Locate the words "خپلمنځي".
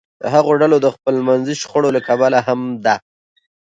0.95-1.55